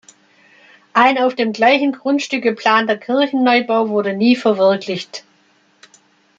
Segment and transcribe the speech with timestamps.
[0.93, 5.23] Ein auf dem gleichen Grundstück geplanter Kirchen-Neubau wurde nie verwirklicht.